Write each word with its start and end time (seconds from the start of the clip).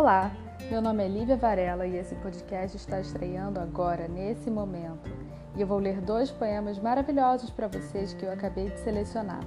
Olá, 0.00 0.32
meu 0.70 0.80
nome 0.80 1.04
é 1.04 1.08
Lívia 1.08 1.36
Varela 1.36 1.86
e 1.86 1.94
esse 1.94 2.14
podcast 2.14 2.74
está 2.74 2.98
estreando 3.02 3.60
agora, 3.60 4.08
nesse 4.08 4.50
momento. 4.50 5.10
E 5.54 5.60
eu 5.60 5.66
vou 5.66 5.78
ler 5.78 6.00
dois 6.00 6.30
poemas 6.30 6.78
maravilhosos 6.78 7.50
para 7.50 7.68
vocês 7.68 8.14
que 8.14 8.24
eu 8.24 8.32
acabei 8.32 8.70
de 8.70 8.80
selecionar. 8.80 9.42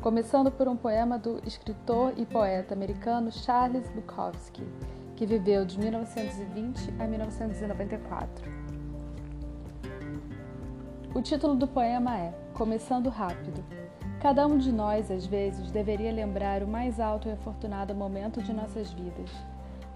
Começando 0.00 0.50
por 0.50 0.66
um 0.66 0.78
poema 0.78 1.18
do 1.18 1.42
escritor 1.46 2.14
e 2.16 2.24
poeta 2.24 2.72
americano 2.72 3.30
Charles 3.30 3.86
Bukowski, 3.90 4.66
que 5.14 5.26
viveu 5.26 5.66
de 5.66 5.78
1920 5.78 6.94
a 6.98 7.06
1994. 7.06 8.50
O 11.14 11.20
título 11.20 11.54
do 11.54 11.68
poema 11.68 12.16
é 12.16 12.32
Começando 12.54 13.10
Rápido. 13.10 13.62
Cada 14.22 14.46
um 14.46 14.56
de 14.56 14.72
nós, 14.72 15.10
às 15.10 15.26
vezes, 15.26 15.70
deveria 15.70 16.10
lembrar 16.10 16.62
o 16.62 16.66
mais 16.66 16.98
alto 16.98 17.28
e 17.28 17.32
afortunado 17.32 17.94
momento 17.94 18.40
de 18.40 18.54
nossas 18.54 18.90
vidas 18.90 19.30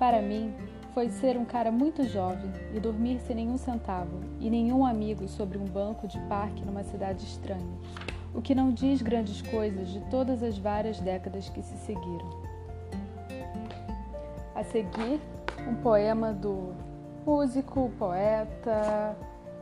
para 0.02 0.20
mim, 0.20 0.52
foi 0.94 1.08
ser 1.08 1.36
um 1.36 1.44
cara 1.44 1.70
muito 1.70 2.02
jovem 2.02 2.50
e 2.74 2.80
dormir 2.80 3.20
sem 3.20 3.36
nenhum 3.36 3.56
centavo 3.56 4.18
e 4.40 4.50
nenhum 4.50 4.84
amigo 4.84 5.28
sobre 5.28 5.56
um 5.56 5.64
banco 5.64 6.08
de 6.08 6.18
parque 6.22 6.64
numa 6.64 6.82
cidade 6.82 7.24
estranha, 7.24 7.78
o 8.34 8.42
que 8.42 8.52
não 8.52 8.72
diz 8.72 9.00
grandes 9.00 9.40
coisas 9.42 9.90
de 9.90 10.00
todas 10.10 10.42
as 10.42 10.58
várias 10.58 10.98
décadas 10.98 11.48
que 11.48 11.62
se 11.62 11.76
seguiram. 11.86 12.28
A 14.56 14.64
seguir, 14.64 15.20
um 15.68 15.76
poema 15.76 16.32
do 16.32 16.74
músico, 17.24 17.88
poeta, 17.96 19.16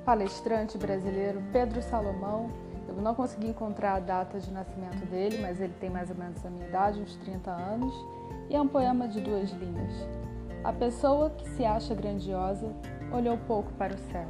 palestrante 0.06 0.78
brasileiro 0.78 1.42
Pedro 1.52 1.82
Salomão. 1.82 2.48
Eu 2.88 2.94
não 2.94 3.14
consegui 3.14 3.48
encontrar 3.48 3.96
a 3.96 4.00
data 4.00 4.40
de 4.40 4.50
nascimento 4.50 5.04
dele, 5.10 5.36
mas 5.42 5.60
ele 5.60 5.74
tem 5.78 5.90
mais 5.90 6.08
ou 6.08 6.16
menos 6.16 6.42
a 6.46 6.48
minha 6.48 6.66
idade, 6.66 6.98
uns 6.98 7.14
30 7.16 7.50
anos, 7.50 7.94
e 8.48 8.56
é 8.56 8.60
um 8.60 8.68
poema 8.68 9.06
de 9.06 9.20
duas 9.20 9.50
linhas. 9.50 10.19
A 10.62 10.74
pessoa 10.74 11.30
que 11.30 11.48
se 11.48 11.64
acha 11.64 11.94
grandiosa 11.94 12.70
olhou 13.10 13.38
pouco 13.38 13.72
para 13.72 13.94
o 13.94 13.98
céu. 14.12 14.28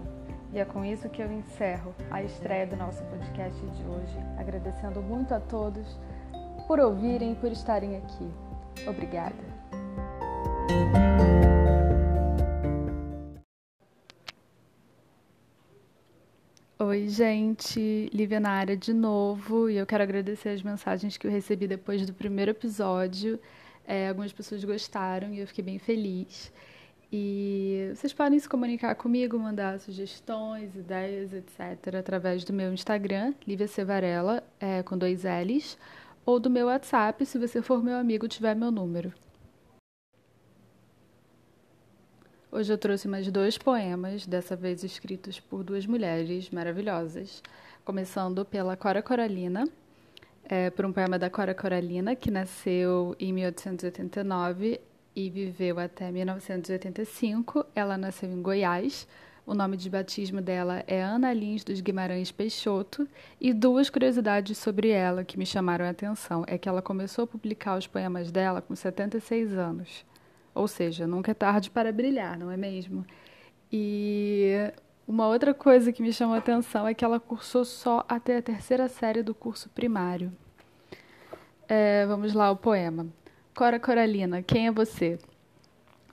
E 0.53 0.61
é 0.61 0.64
com 0.64 0.84
isso 0.84 1.09
que 1.09 1.20
eu 1.20 1.31
encerro 1.31 1.92
a 2.09 2.22
estreia 2.22 2.67
do 2.69 2.77
nosso 2.77 3.03
podcast 3.05 3.61
de 3.61 3.84
hoje, 3.84 4.17
agradecendo 4.39 5.03
muito 5.03 5.34
a 5.34 5.41
todos 5.41 5.98
por 6.69 6.78
ouvirem 6.78 7.33
e 7.33 7.34
por 7.34 7.50
estarem 7.50 7.97
aqui. 7.97 8.31
Obrigada. 8.89 9.34
Oi, 16.78 17.09
gente, 17.09 18.09
Lívia 18.12 18.39
na 18.39 18.50
área 18.50 18.77
de 18.77 18.94
novo 18.94 19.69
e 19.69 19.77
eu 19.77 19.87
quero 19.87 20.05
agradecer 20.05 20.50
as 20.50 20.62
mensagens 20.62 21.17
que 21.17 21.27
eu 21.27 21.31
recebi 21.31 21.67
depois 21.67 22.06
do 22.06 22.15
primeiro 22.15 22.53
episódio. 22.53 23.39
É, 23.86 24.09
algumas 24.09 24.33
pessoas 24.33 24.62
gostaram 24.64 25.33
e 25.34 25.41
eu 25.41 25.47
fiquei 25.47 25.64
bem 25.64 25.78
feliz. 25.78 26.53
E 27.12 27.91
vocês 27.92 28.12
podem 28.12 28.39
se 28.39 28.48
comunicar 28.48 28.95
comigo, 28.95 29.37
mandar 29.37 29.81
sugestões, 29.81 30.77
ideias, 30.77 31.33
etc., 31.33 31.97
através 31.98 32.45
do 32.45 32.53
meu 32.53 32.72
Instagram, 32.72 33.34
Lívia 33.47 33.67
Cevarela, 33.67 34.45
é, 34.61 34.83
com 34.84 34.97
dois 34.97 35.25
L's, 35.25 35.77
ou 36.25 36.39
do 36.39 36.48
meu 36.48 36.67
WhatsApp, 36.67 37.27
se 37.27 37.37
você 37.37 37.61
for 37.61 37.83
meu 37.83 37.97
amigo 37.97 38.28
tiver 38.28 38.55
meu 38.55 38.70
número. 38.70 39.12
Hoje 42.53 42.72
eu 42.72 42.78
trouxe 42.78 43.09
mais 43.09 43.31
dois 43.31 43.59
poemas, 43.59 44.27
dessa 44.27 44.55
vez 44.55 44.84
escritos 44.84 45.41
por 45.41 45.65
duas 45.65 45.87
mulheres 45.87 46.50
maravilhosas, 46.50 47.42
começando 47.84 48.44
pela 48.44 48.77
Cora 48.77 49.03
Coralina, 49.03 49.69
é, 50.51 50.69
por 50.69 50.84
um 50.84 50.93
poema 50.93 51.17
da 51.17 51.31
Cora 51.31 51.55
Coralina, 51.55 52.17
que 52.17 52.29
nasceu 52.29 53.15
em 53.20 53.33
1889 53.33 54.81
e 55.15 55.31
viveu 55.31 55.79
até 55.79 56.11
1985. 56.11 57.65
Ela 57.72 57.97
nasceu 57.97 58.28
em 58.28 58.43
Goiás. 58.43 59.06
O 59.47 59.55
nome 59.55 59.77
de 59.77 59.89
batismo 59.89 60.41
dela 60.41 60.83
é 60.89 61.00
Ana 61.00 61.33
Lins 61.33 61.62
dos 61.62 61.81
Guimarães 61.81 62.33
Peixoto. 62.33 63.06
E 63.41 63.55
duas 63.55 63.89
curiosidades 63.89 64.59
sobre 64.59 64.89
ela 64.89 65.22
que 65.22 65.39
me 65.39 65.47
chamaram 65.47 65.84
a 65.84 65.91
atenção 65.91 66.44
é 66.49 66.59
que 66.59 66.69
ela 66.69 66.83
começou 66.83 67.22
a 67.22 67.28
publicar 67.28 67.78
os 67.78 67.87
poemas 67.87 68.33
dela 68.33 68.60
com 68.60 68.75
76 68.75 69.56
anos. 69.56 70.05
Ou 70.53 70.66
seja, 70.66 71.06
nunca 71.06 71.31
é 71.31 71.34
tarde 71.34 71.71
para 71.71 71.93
brilhar, 71.93 72.37
não 72.37 72.50
é 72.50 72.56
mesmo? 72.56 73.06
E 73.72 74.72
uma 75.10 75.26
outra 75.26 75.53
coisa 75.53 75.93
que 75.93 76.04
me 76.04 76.12
chamou 76.12 76.37
a 76.37 76.38
atenção 76.38 76.87
é 76.87 76.94
que 76.94 77.04
ela 77.04 77.19
cursou 77.19 77.65
só 77.65 78.04
até 78.09 78.37
a 78.37 78.43
terceira 78.43 78.87
série 78.87 79.25
do 79.25 79.34
curso 79.34 79.69
primário. 79.71 80.32
É, 81.69 82.06
vamos 82.06 82.32
lá, 82.32 82.48
o 82.48 82.56
poema. 82.56 83.09
Cora 83.53 83.81
Coralina, 83.81 84.41
quem 84.41 84.69
é 84.69 84.71
você? 84.71 85.19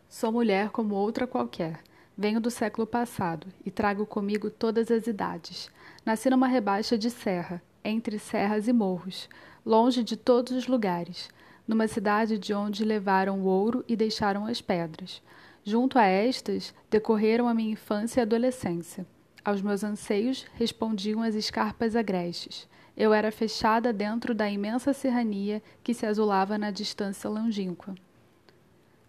Sou 0.09 0.31
mulher 0.31 0.72
como 0.72 0.96
outra 0.96 1.28
qualquer. 1.28 1.80
Venho 2.18 2.41
do 2.41 2.50
século 2.50 2.88
passado 2.88 3.46
e 3.63 3.69
trago 3.69 4.03
comigo 4.03 4.50
todas 4.50 4.90
as 4.90 5.06
idades. 5.06 5.69
Nasci 6.03 6.31
numa 6.31 6.47
rebaixa 6.47 6.97
de 6.97 7.12
serra, 7.12 7.62
entre 7.84 8.18
serras 8.18 8.68
e 8.68 8.74
morros, 8.74 9.29
longe 9.64 10.03
de 10.03 10.18
todos 10.18 10.53
os 10.53 10.66
lugares, 10.66 11.29
numa 11.68 11.88
cidade 11.88 12.40
de 12.40 12.52
onde 12.52 12.84
levaram 12.84 13.41
o 13.41 13.46
ouro 13.46 13.85
e 13.88 13.96
deixaram 13.96 14.47
as 14.47 14.59
pedras. 14.59 15.22
Junto 15.69 16.00
a 16.00 16.05
estas, 16.05 16.73
decorreram 16.89 17.45
a 17.45 17.53
minha 17.53 17.73
infância 17.73 18.22
e 18.22 18.23
adolescência. 18.23 19.05
Aos 19.44 19.61
meus 19.61 19.83
anseios 19.83 20.45
respondiam 20.55 21.22
as 21.22 21.35
escarpas 21.35 21.94
agrestes. 21.94 22.69
Eu 22.95 23.13
era 23.13 23.33
fechada 23.33 23.91
dentro 23.91 24.33
da 24.33 24.50
imensa 24.50 24.94
serrania 24.94 25.61
que 25.83 25.94
se 25.94 26.05
azulava 26.05 26.57
na 26.57 26.72
distância 26.72 27.29
longínqua. 27.29 27.94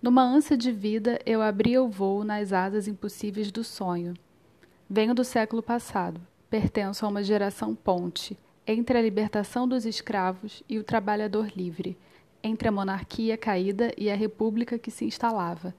Numa 0.02 0.20
ânsia 0.20 0.56
de 0.56 0.72
vida, 0.72 1.20
eu 1.24 1.40
abria 1.40 1.80
o 1.80 1.88
voo 1.88 2.24
nas 2.24 2.52
asas 2.52 2.88
impossíveis 2.88 3.52
do 3.52 3.62
sonho. 3.62 4.14
Venho 4.90 5.14
do 5.14 5.22
século 5.22 5.62
passado, 5.62 6.20
pertenço 6.50 7.06
a 7.06 7.08
uma 7.08 7.22
geração 7.22 7.72
ponte 7.72 8.36
entre 8.66 8.98
a 8.98 9.02
libertação 9.02 9.68
dos 9.68 9.86
escravos 9.86 10.64
e 10.68 10.76
o 10.76 10.82
trabalhador 10.82 11.52
livre, 11.54 11.96
entre 12.42 12.66
a 12.66 12.72
monarquia 12.72 13.38
caída 13.38 13.92
e 13.96 14.10
a 14.10 14.16
república 14.16 14.76
que 14.76 14.90
se 14.90 15.04
instalava 15.04 15.72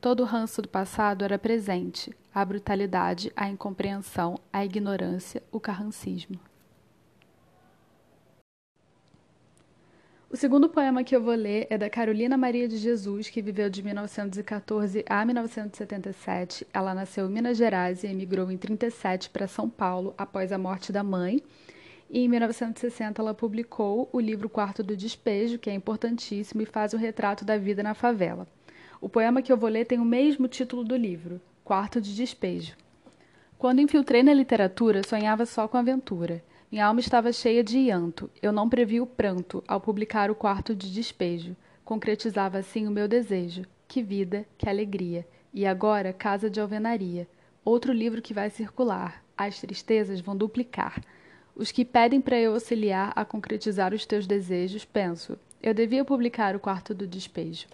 Todo 0.00 0.20
o 0.20 0.26
ranço 0.26 0.62
do 0.62 0.68
passado 0.68 1.22
era 1.26 1.38
presente, 1.38 2.10
a 2.34 2.42
brutalidade, 2.42 3.30
a 3.36 3.50
incompreensão, 3.50 4.40
a 4.50 4.64
ignorância, 4.64 5.42
o 5.52 5.60
carrancismo. 5.60 6.40
O 10.30 10.36
segundo 10.36 10.70
poema 10.70 11.04
que 11.04 11.14
eu 11.14 11.22
vou 11.22 11.34
ler 11.34 11.66
é 11.68 11.76
da 11.76 11.90
Carolina 11.90 12.38
Maria 12.38 12.66
de 12.66 12.78
Jesus, 12.78 13.28
que 13.28 13.42
viveu 13.42 13.68
de 13.68 13.82
1914 13.82 15.04
a 15.06 15.22
1977. 15.22 16.66
Ela 16.72 16.94
nasceu 16.94 17.26
em 17.26 17.32
Minas 17.32 17.58
Gerais 17.58 18.02
e 18.02 18.06
emigrou 18.06 18.50
em 18.50 18.56
37 18.56 19.28
para 19.28 19.46
São 19.46 19.68
Paulo 19.68 20.14
após 20.16 20.50
a 20.50 20.56
morte 20.56 20.92
da 20.92 21.02
mãe. 21.02 21.42
E 22.08 22.20
em 22.20 22.28
1960 22.28 23.20
ela 23.20 23.34
publicou 23.34 24.08
o 24.12 24.18
livro 24.18 24.48
Quarto 24.48 24.82
do 24.82 24.96
Despejo, 24.96 25.58
que 25.58 25.68
é 25.68 25.74
importantíssimo 25.74 26.62
e 26.62 26.66
faz 26.66 26.94
um 26.94 26.98
retrato 26.98 27.44
da 27.44 27.58
vida 27.58 27.82
na 27.82 27.92
favela. 27.92 28.46
O 29.00 29.08
poema 29.08 29.40
que 29.40 29.50
eu 29.50 29.56
vou 29.56 29.70
ler 29.70 29.86
tem 29.86 29.98
o 29.98 30.04
mesmo 30.04 30.46
título 30.46 30.84
do 30.84 30.94
livro, 30.94 31.40
Quarto 31.64 32.02
de 32.02 32.14
Despejo. 32.14 32.76
Quando 33.56 33.80
infiltrei 33.80 34.22
na 34.22 34.34
literatura, 34.34 35.02
sonhava 35.02 35.46
só 35.46 35.66
com 35.66 35.78
aventura. 35.78 36.44
Minha 36.70 36.84
alma 36.84 37.00
estava 37.00 37.32
cheia 37.32 37.64
de 37.64 37.78
llanto. 37.78 38.28
Eu 38.42 38.52
não 38.52 38.68
previ 38.68 39.00
o 39.00 39.06
pranto 39.06 39.64
ao 39.66 39.80
publicar 39.80 40.30
o 40.30 40.34
Quarto 40.34 40.74
de 40.74 40.92
Despejo. 40.92 41.56
Concretizava 41.82 42.58
assim 42.58 42.86
o 42.86 42.90
meu 42.90 43.08
desejo. 43.08 43.62
Que 43.88 44.02
vida, 44.02 44.44
que 44.58 44.68
alegria. 44.68 45.26
E 45.54 45.64
agora, 45.64 46.12
Casa 46.12 46.50
de 46.50 46.60
Alvenaria. 46.60 47.26
Outro 47.64 47.94
livro 47.94 48.20
que 48.20 48.34
vai 48.34 48.50
circular. 48.50 49.24
As 49.34 49.58
tristezas 49.58 50.20
vão 50.20 50.36
duplicar. 50.36 51.02
Os 51.56 51.72
que 51.72 51.86
pedem 51.86 52.20
para 52.20 52.38
eu 52.38 52.52
auxiliar 52.52 53.14
a 53.16 53.24
concretizar 53.24 53.94
os 53.94 54.04
teus 54.04 54.26
desejos, 54.26 54.84
penso, 54.84 55.38
eu 55.62 55.72
devia 55.72 56.04
publicar 56.04 56.54
o 56.54 56.60
Quarto 56.60 56.94
do 56.94 57.06
Despejo. 57.06 57.66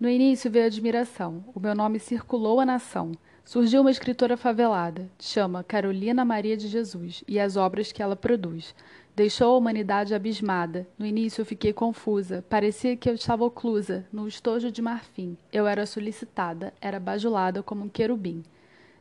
No 0.00 0.08
início 0.08 0.50
veio 0.50 0.64
admiração. 0.64 1.44
O 1.54 1.60
meu 1.60 1.74
nome 1.74 2.00
circulou 2.00 2.58
a 2.58 2.64
nação. 2.64 3.12
Surgiu 3.44 3.82
uma 3.82 3.90
escritora 3.90 4.34
favelada, 4.34 5.10
chama 5.18 5.62
Carolina 5.62 6.24
Maria 6.24 6.56
de 6.56 6.68
Jesus, 6.68 7.22
e 7.28 7.38
as 7.38 7.54
obras 7.54 7.92
que 7.92 8.02
ela 8.02 8.16
produz. 8.16 8.74
Deixou 9.14 9.52
a 9.52 9.58
humanidade 9.58 10.14
abismada. 10.14 10.88
No 10.98 11.04
início 11.04 11.42
eu 11.42 11.44
fiquei 11.44 11.74
confusa. 11.74 12.42
Parecia 12.48 12.96
que 12.96 13.10
eu 13.10 13.14
estava 13.14 13.44
oclusa, 13.44 14.06
num 14.10 14.26
estojo 14.26 14.72
de 14.72 14.80
marfim. 14.80 15.36
Eu 15.52 15.66
era 15.66 15.84
solicitada, 15.84 16.72
era 16.80 16.98
bajulada 16.98 17.62
como 17.62 17.84
um 17.84 17.88
querubim. 17.90 18.42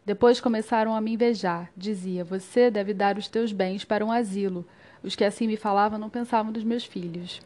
Depois 0.05 0.41
começaram 0.41 0.93
a 0.93 0.99
me 0.99 1.13
invejar. 1.13 1.71
Dizia: 1.77 2.25
Você 2.25 2.69
deve 2.69 2.93
dar 2.93 3.17
os 3.17 3.29
teus 3.29 3.53
bens 3.53 3.85
para 3.85 4.03
um 4.03 4.11
asilo. 4.11 4.65
Os 5.01 5.15
que 5.15 5.23
assim 5.23 5.47
me 5.47 5.55
falavam 5.55 5.97
não 5.97 6.09
pensavam 6.09 6.51
dos 6.51 6.65
meus 6.65 6.83
filhos. 6.83 7.39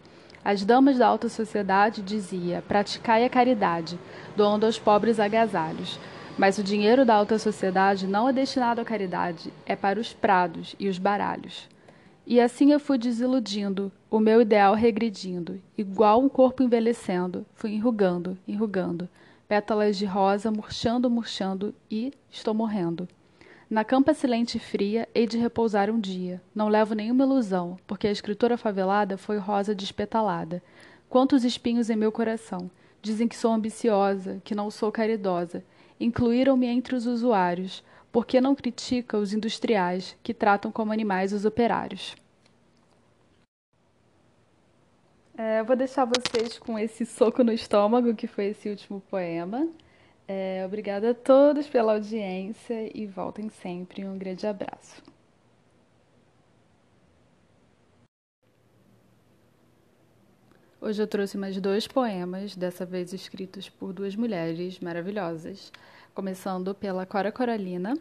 As 0.46 0.66
damas 0.66 0.98
da 0.98 1.08
alta 1.08 1.30
sociedade 1.30 2.02
dizia: 2.02 2.64
praticai 2.68 3.24
a 3.24 3.30
caridade, 3.30 3.98
doando 4.36 4.66
aos 4.66 4.78
pobres 4.78 5.20
agasalhos. 5.20 6.00
Mas 6.38 6.58
o 6.58 6.64
dinheiro 6.64 7.06
da 7.06 7.14
alta 7.14 7.38
sociedade 7.38 8.08
não 8.08 8.28
é 8.28 8.34
destinado 8.34 8.82
à 8.82 8.86
caridade, 8.86 9.54
é 9.66 9.76
para 9.76 10.00
os 10.00 10.14
prados 10.14 10.76
e 10.80 10.90
os 10.90 10.98
baralhos. 10.98 11.70
E 12.26 12.40
assim 12.40 12.72
eu 12.72 12.80
fui 12.80 12.98
desiludindo, 12.98 13.92
o 14.10 14.20
meu 14.20 14.42
ideal 14.42 14.74
regredindo, 14.74 15.62
igual 15.78 16.22
um 16.22 16.30
corpo 16.30 16.64
envelhecendo, 16.64 17.46
fui 17.54 17.74
enrugando, 17.74 18.38
enrugando, 18.48 19.08
pétalas 19.48 19.98
de 19.98 20.06
rosa 20.06 20.50
murchando, 20.50 21.10
murchando 21.10 21.76
e 21.92 22.12
estou 22.32 22.54
morrendo. 22.54 23.08
Na 23.74 23.84
campa 23.84 24.14
silente 24.14 24.58
e 24.58 24.60
fria, 24.60 25.10
hei 25.16 25.26
de 25.26 25.40
repousar 25.40 25.90
um 25.90 26.00
dia. 26.00 26.40
Não 26.54 26.68
levo 26.68 26.94
nenhuma 26.94 27.24
ilusão, 27.24 27.76
porque 27.88 28.06
a 28.06 28.12
escritora 28.12 28.56
favelada 28.56 29.18
foi 29.18 29.40
rosa 29.40 29.74
despetalada. 29.74 30.62
Quantos 31.10 31.44
espinhos 31.44 31.90
em 31.90 31.96
meu 31.96 32.12
coração! 32.12 32.70
Dizem 33.02 33.28
que 33.28 33.36
sou 33.36 33.52
ambiciosa, 33.52 34.40
que 34.44 34.54
não 34.54 34.70
sou 34.70 34.92
caridosa. 34.92 35.64
Incluíram-me 36.00 36.68
entre 36.68 36.94
os 36.94 37.08
usuários, 37.08 37.84
porque 38.12 38.40
não 38.40 38.54
critica 38.54 39.18
os 39.18 39.34
industriais 39.34 40.16
que 40.22 40.36
tratam 40.36 40.72
como 40.72 40.94
animais 40.94 41.34
os 41.34 41.44
operários. 41.44 42.16
É, 45.36 45.64
vou 45.64 45.76
deixar 45.76 46.06
vocês 46.06 46.60
com 46.60 46.78
esse 46.78 47.08
soco 47.08 47.44
no 47.44 47.52
estômago, 47.52 48.14
que 48.14 48.28
foi 48.28 48.50
esse 48.50 48.70
último 48.70 49.02
poema. 49.10 49.68
É, 50.28 50.64
obrigada 50.66 51.12
a 51.12 51.14
todos 51.14 51.68
pela 51.68 51.94
audiência 51.94 52.90
e 52.98 53.06
voltem 53.06 53.50
sempre. 53.50 54.06
Um 54.06 54.18
grande 54.18 54.48
abraço. 54.48 55.02
Hoje 60.80 61.02
eu 61.02 61.08
trouxe 61.08 61.38
mais 61.38 61.60
dois 61.62 61.88
poemas, 61.88 62.58
dessa 62.58 62.86
vez 62.86 63.14
escritos 63.14 63.70
por 63.70 63.94
duas 63.94 64.16
mulheres 64.18 64.80
maravilhosas 64.80 65.72
começando 66.14 66.76
pela 66.76 67.06
Cora 67.06 67.32
Coralina, 67.32 67.98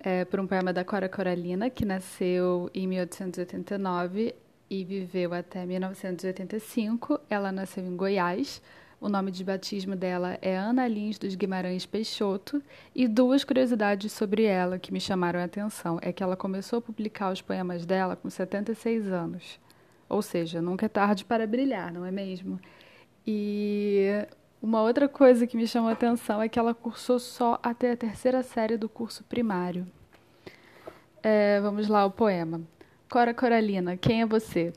é, 0.00 0.24
por 0.24 0.40
um 0.40 0.46
poema 0.46 0.72
da 0.72 0.84
Cora 0.84 1.08
Coralina, 1.08 1.70
que 1.70 1.84
nasceu 1.84 2.70
em 2.74 2.86
1889 2.86 4.34
e 4.68 4.84
viveu 4.84 5.32
até 5.32 5.64
1985. 5.64 7.20
Ela 7.30 7.52
nasceu 7.52 7.84
em 7.84 7.96
Goiás. 7.96 8.60
O 9.00 9.08
nome 9.08 9.30
de 9.30 9.44
batismo 9.44 9.94
dela 9.94 10.36
é 10.42 10.56
Ana 10.56 10.88
Lins 10.88 11.20
dos 11.20 11.36
Guimarães 11.36 11.86
Peixoto. 11.86 12.60
E 12.92 13.06
duas 13.06 13.44
curiosidades 13.44 14.10
sobre 14.10 14.42
ela 14.42 14.76
que 14.76 14.92
me 14.92 15.00
chamaram 15.00 15.38
a 15.38 15.44
atenção 15.44 16.00
é 16.02 16.12
que 16.12 16.20
ela 16.20 16.36
começou 16.36 16.80
a 16.80 16.82
publicar 16.82 17.32
os 17.32 17.40
poemas 17.40 17.86
dela 17.86 18.16
com 18.16 18.28
76 18.28 19.06
anos. 19.06 19.60
Ou 20.08 20.20
seja, 20.20 20.60
nunca 20.60 20.86
é 20.86 20.88
tarde 20.88 21.24
para 21.24 21.46
brilhar, 21.46 21.92
não 21.92 22.04
é 22.04 22.10
mesmo? 22.10 22.58
E 23.24 24.26
uma 24.60 24.82
outra 24.82 25.08
coisa 25.08 25.46
que 25.46 25.56
me 25.56 25.68
chamou 25.68 25.90
a 25.90 25.92
atenção 25.92 26.42
é 26.42 26.48
que 26.48 26.58
ela 26.58 26.74
cursou 26.74 27.20
só 27.20 27.60
até 27.62 27.92
a 27.92 27.96
terceira 27.96 28.42
série 28.42 28.76
do 28.76 28.88
curso 28.88 29.22
primário. 29.22 29.86
É, 31.22 31.60
vamos 31.60 31.86
lá, 31.86 32.04
o 32.04 32.10
poema. 32.10 32.60
Cora 33.08 33.32
Coralina, 33.32 33.96
quem 33.96 34.22
é 34.22 34.26
você? 34.26 34.72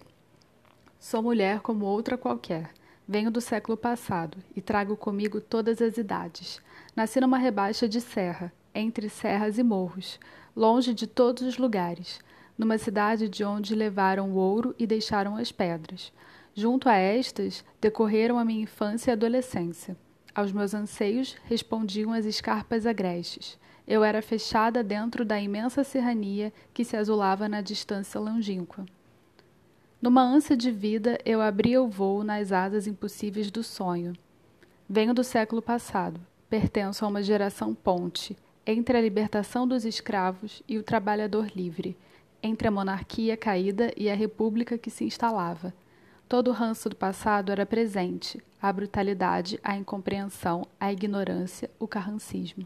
Sou 0.99 1.23
mulher 1.23 1.61
como 1.61 1.85
outra 1.85 2.19
qualquer. 2.19 2.69
Venho 3.11 3.29
do 3.29 3.41
século 3.41 3.75
passado 3.75 4.37
e 4.55 4.61
trago 4.61 4.95
comigo 4.95 5.41
todas 5.41 5.81
as 5.81 5.97
idades. 5.97 6.61
Nasci 6.95 7.19
numa 7.19 7.37
rebaixa 7.37 7.85
de 7.85 7.99
serra, 7.99 8.53
entre 8.73 9.09
serras 9.09 9.57
e 9.57 9.63
morros, 9.63 10.17
longe 10.55 10.93
de 10.93 11.05
todos 11.05 11.43
os 11.43 11.57
lugares, 11.57 12.21
numa 12.57 12.77
cidade 12.77 13.27
de 13.27 13.43
onde 13.43 13.75
levaram 13.75 14.31
o 14.31 14.35
ouro 14.35 14.73
e 14.79 14.87
deixaram 14.87 15.35
as 15.35 15.51
pedras. 15.51 16.09
Junto 16.55 16.87
a 16.87 16.95
estas, 16.95 17.65
decorreram 17.81 18.39
a 18.39 18.45
minha 18.45 18.63
infância 18.63 19.11
e 19.11 19.13
adolescência. 19.13 19.97
Aos 20.33 20.53
meus 20.53 20.73
anseios 20.73 21.35
respondiam 21.43 22.13
as 22.13 22.23
escarpas 22.23 22.85
agrestes. 22.85 23.59
Eu 23.85 24.05
era 24.05 24.21
fechada 24.21 24.81
dentro 24.81 25.25
da 25.25 25.37
imensa 25.37 25.83
serrania 25.83 26.53
que 26.73 26.85
se 26.85 26.95
azulava 26.95 27.49
na 27.49 27.59
distância 27.59 28.21
longínqua. 28.21 28.85
Numa 30.01 30.23
ânsia 30.23 30.57
de 30.57 30.71
vida, 30.71 31.19
eu 31.23 31.41
abria 31.41 31.81
o 31.81 31.87
voo 31.87 32.23
nas 32.23 32.51
asas 32.51 32.87
impossíveis 32.87 33.51
do 33.51 33.63
sonho. 33.63 34.13
Venho 34.89 35.13
do 35.13 35.23
século 35.23 35.61
passado, 35.61 36.19
pertenço 36.49 37.05
a 37.05 37.07
uma 37.07 37.21
geração 37.21 37.73
ponte 37.73 38.35
entre 38.65 38.97
a 38.97 39.01
libertação 39.01 39.67
dos 39.67 39.85
escravos 39.85 40.63
e 40.67 40.77
o 40.77 40.83
trabalhador 40.83 41.51
livre, 41.55 41.97
entre 42.41 42.67
a 42.67 42.71
monarquia 42.71 43.37
caída 43.37 43.93
e 43.95 44.09
a 44.09 44.15
república 44.15 44.77
que 44.77 44.89
se 44.89 45.03
instalava 45.03 45.73
Todo 46.31 46.47
o 46.47 46.53
ranço 46.53 46.87
do 46.87 46.95
passado 46.95 47.51
era 47.51 47.65
presente, 47.65 48.41
a 48.61 48.71
brutalidade, 48.71 49.59
a 49.61 49.75
incompreensão, 49.75 50.65
a 50.79 50.89
ignorância, 50.89 51.69
o 51.77 51.85
carrancismo. 51.85 52.65